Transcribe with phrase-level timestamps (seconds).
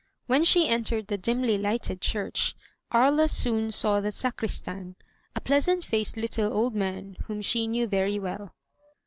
[0.25, 2.55] When she entered the dimly Ughted church,
[2.91, 4.95] Aria soon saw the sacristan,
[5.35, 8.55] a pleasant faced little old man whom she knew very well.